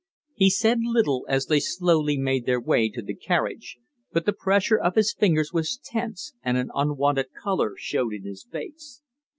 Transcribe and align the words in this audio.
He 0.33 0.49
said 0.49 0.79
little 0.81 1.27
as 1.29 1.45
they 1.45 1.59
slowly 1.59 2.17
made 2.17 2.47
their 2.47 2.59
way 2.59 2.89
to 2.89 3.03
the 3.03 3.13
carriage, 3.13 3.77
but 4.11 4.25
the 4.25 4.33
pressure 4.33 4.79
of 4.79 4.95
his 4.95 5.13
fingers 5.13 5.53
was 5.53 5.77
tense 5.77 6.33
and 6.41 6.57
an 6.57 6.71
unwonted 6.73 7.27
color 7.43 7.75
showed 7.77 8.13
in 8.13 8.23
his 8.23 8.43
face. 8.43 9.03